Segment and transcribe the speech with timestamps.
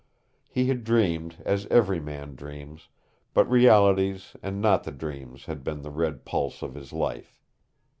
[0.49, 2.89] He had dreamed, as every man dreams,
[3.35, 7.39] but realities and not the dreams had been the red pulse of his life.